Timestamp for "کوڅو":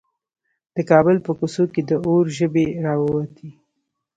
1.37-1.63